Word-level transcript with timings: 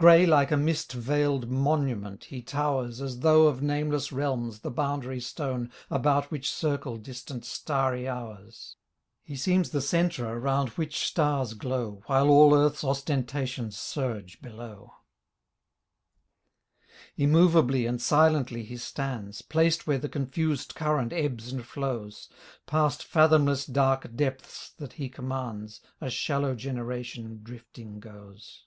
Gray 0.00 0.26
like 0.26 0.52
a 0.52 0.56
mist 0.56 0.92
veiled 0.92 1.50
monument 1.50 2.26
he 2.26 2.40
towers 2.40 3.00
As 3.00 3.18
though 3.18 3.48
of 3.48 3.62
nameless 3.64 4.12
realms 4.12 4.60
the 4.60 4.70
boundary 4.70 5.18
stone 5.18 5.72
About 5.90 6.30
which 6.30 6.48
circle 6.48 6.96
distant 6.98 7.44
starry 7.44 8.06
hours. 8.06 8.76
He 9.24 9.34
seems 9.34 9.70
the 9.70 9.80
center 9.82 10.28
around 10.28 10.68
which 10.78 11.04
stars 11.04 11.54
glow 11.54 12.04
While 12.06 12.28
all 12.28 12.54
earth's 12.54 12.84
ostentations 12.84 13.76
surge 13.76 14.40
below. 14.40 14.94
Immovably 17.16 17.84
and 17.84 18.00
silently 18.00 18.62
he 18.62 18.76
stands 18.76 19.42
Placed 19.42 19.88
where 19.88 19.98
the 19.98 20.08
confused 20.08 20.76
current 20.76 21.12
ebbs 21.12 21.52
and 21.52 21.66
flows; 21.66 22.28
Past 22.66 23.02
fathomless 23.02 23.66
dark 23.66 24.14
depths 24.14 24.70
that 24.78 24.92
he 24.92 25.08
commands 25.08 25.80
A 26.00 26.08
shallow 26.08 26.54
generation 26.54 27.40
drifting 27.42 27.98
goes 27.98 28.62